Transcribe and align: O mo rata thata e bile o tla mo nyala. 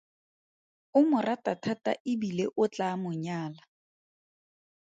O 0.97 0.99
mo 1.09 1.19
rata 1.27 1.53
thata 1.65 1.91
e 2.11 2.13
bile 2.21 2.45
o 2.61 2.63
tla 2.73 2.89
mo 3.01 3.11
nyala. 3.23 3.61